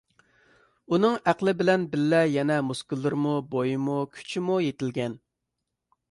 ئۇنىڭ 0.95 1.17
ئەقلى 1.31 1.51
بىلەن 1.59 1.83
بىللە 1.91 2.21
يەنە 2.35 2.57
مۇسكۇللىرىمۇ، 2.69 3.33
بويىمۇ، 3.51 3.97
كۈچىمۇ 4.15 4.57
يېتىلگەن. 4.65 5.17